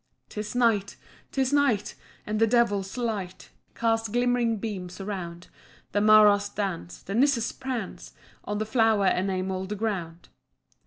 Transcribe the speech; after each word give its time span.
"'Tis 0.29 0.55
night! 0.55 0.95
'tis 1.31 1.53
night! 1.53 1.93
and 2.25 2.39
the 2.39 2.47
devil's 2.47 2.97
light 2.97 3.51
Casts 3.75 4.07
glimmering 4.07 4.57
beams 4.57 4.99
around. 4.99 5.47
The 5.91 6.01
maras 6.01 6.49
dance, 6.49 7.03
the 7.03 7.13
nisses 7.13 7.51
prance 7.51 8.11
On 8.43 8.57
the 8.57 8.65
flower 8.65 9.05
enamelled 9.05 9.77
ground. 9.77 10.29